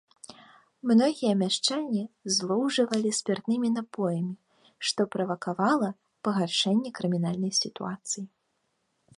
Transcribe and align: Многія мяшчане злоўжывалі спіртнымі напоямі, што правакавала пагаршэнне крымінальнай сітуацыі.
Многія 0.91 1.33
мяшчане 1.41 2.03
злоўжывалі 2.37 3.09
спіртнымі 3.19 3.69
напоямі, 3.77 4.35
што 4.89 5.01
правакавала 5.17 5.89
пагаршэнне 6.29 6.89
крымінальнай 7.01 7.53
сітуацыі. 7.63 8.25